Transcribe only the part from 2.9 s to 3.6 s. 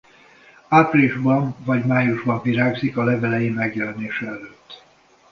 a levelei